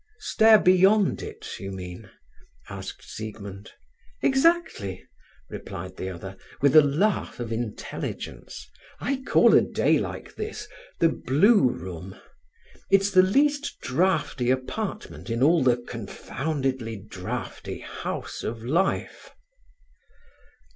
[0.17, 2.09] "Stare beyond it, you mean?"
[2.71, 3.73] asked Siegmund.
[4.23, 5.05] "Exactly!"
[5.47, 8.67] replied the other, with a laugh of intelligence.
[8.99, 10.67] "I call a day like this
[10.97, 12.15] 'the blue room'.
[12.89, 19.29] It's the least draughty apartment in all the confoundedly draughty House of Life."